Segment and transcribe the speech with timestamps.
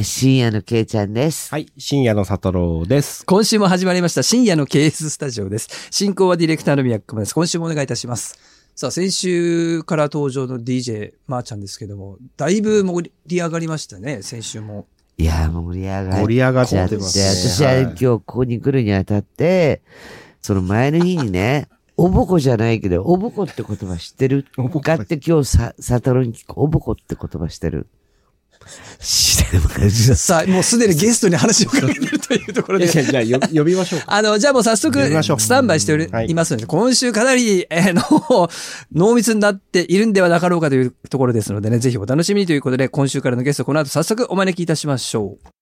[0.00, 1.50] 深夜のけいちゃんです。
[1.50, 3.26] はい、深夜の里郎です。
[3.26, 5.68] 今週も始まりました深夜の KS スタジオです。
[5.90, 7.34] 進行はディレクターの宮久保です。
[7.34, 8.38] 今週もお願いいたします。
[8.74, 14.86] さあ、先週から登場の DJ まーちゃんですけども、だいぶ盛り上がりましたね、先週も。
[15.18, 17.24] いや、盛り上が盛り上がっちゃってて、ますね。
[17.50, 19.82] 私は今日ここに来るにあたって、
[20.40, 24.46] その前の日にね、 おぼこじゃないけど、おぼこって言葉知ってる？
[24.56, 27.88] おぼこかって今日さ、サタロに聞く、おぼこって言葉知ってる？
[30.16, 32.86] さあ、もうすでにゲストに話をかけてるというところで。
[32.86, 34.06] じゃあ、呼びましょうか。
[34.14, 34.98] あの、じゃあもう早速
[35.38, 38.50] スタンバイしておりはいいますので、今週かなり、えーの、
[38.94, 45.61] 濃密になっているんではなかろうかというところですのでね、ぜひお楽しみにということで、今週からのゲスト、この後早速お招きいたしましょう。